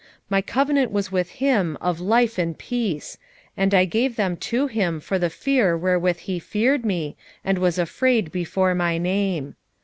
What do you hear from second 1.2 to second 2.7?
him of life and